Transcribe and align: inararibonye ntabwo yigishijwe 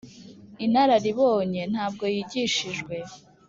inararibonye 0.65 1.61
ntabwo 1.71 2.03
yigishijwe 2.13 2.95